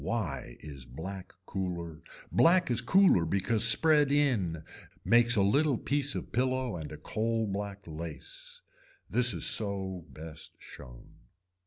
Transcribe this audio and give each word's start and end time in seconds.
Why 0.03 0.57
is 0.61 0.85
black 0.87 1.31
cooler, 1.45 2.01
black 2.31 2.71
is 2.71 2.81
cooler 2.81 3.23
because 3.23 3.63
spread 3.63 4.11
in 4.11 4.63
makes 5.05 5.35
a 5.35 5.43
little 5.43 5.77
piece 5.77 6.15
of 6.15 6.31
pillow 6.31 6.75
and 6.75 6.91
a 6.91 6.97
coal 6.97 7.45
black 7.45 7.81
lace. 7.85 8.61
This 9.11 9.31
is 9.31 9.45
so 9.45 10.05
best 10.09 10.55
shown. 10.59 11.07